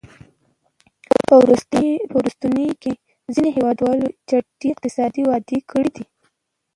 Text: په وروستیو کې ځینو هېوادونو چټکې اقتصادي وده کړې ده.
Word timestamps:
په 2.13 2.17
وروستیو 2.17 2.79
کې 2.81 2.91
ځینو 3.33 3.49
هېوادونو 3.57 4.05
چټکې 4.27 4.67
اقتصادي 4.71 5.23
وده 5.29 5.57
کړې 5.69 5.89
ده. 5.95 6.03